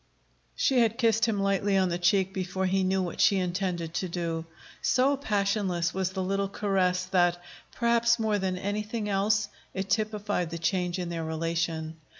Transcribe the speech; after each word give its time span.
She 0.55 0.79
had 0.79 0.97
kissed 0.97 1.25
him 1.27 1.39
lightly 1.39 1.77
on 1.77 1.89
the 1.89 1.99
cheek 1.99 2.33
before 2.33 2.65
he 2.65 2.83
knew 2.83 3.03
what 3.03 3.21
she 3.21 3.37
intended 3.37 3.93
to 3.93 4.09
do. 4.09 4.45
So 4.81 5.15
passionless 5.15 5.93
was 5.93 6.09
the 6.09 6.23
little 6.23 6.49
caress 6.49 7.05
that, 7.05 7.37
perhaps 7.75 8.17
more 8.17 8.39
than 8.39 8.57
anything 8.57 9.07
else, 9.07 9.47
it 9.75 9.91
typified 9.91 10.49
the 10.49 10.57
change 10.57 10.97
in 10.97 11.09
their 11.09 11.23
relation. 11.23 11.97